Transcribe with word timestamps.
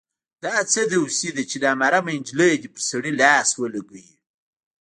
دا 0.43 0.55
څه 0.71 0.81
دوسي 0.93 1.29
ده 1.35 1.43
چې 1.49 1.57
نامحرمه 1.63 2.11
نجلۍ 2.19 2.53
دې 2.61 2.69
پر 2.73 2.81
سړي 2.89 3.11
لاس 3.21 3.49
ولګوي. 3.61 4.09